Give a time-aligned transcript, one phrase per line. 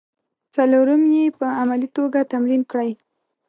[0.55, 2.91] څلورم یې په عملي توګه تمرین کړئ.